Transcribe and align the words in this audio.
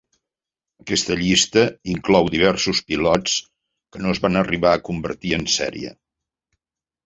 Aquesta 0.83 1.17
llista 1.19 1.65
inclou 1.97 2.31
diversos 2.37 2.81
pilots 2.89 3.37
que 3.93 4.03
no 4.07 4.17
es 4.17 4.25
van 4.27 4.43
arribar 4.45 4.75
a 4.77 4.83
convertir 4.91 5.39
en 5.41 5.49
sèrie. 5.61 5.97